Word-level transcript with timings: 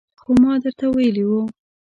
خو 0.21 0.29
ما 0.41 0.53
درته 0.63 0.85
ویلي 0.95 1.23
وو 1.29 1.41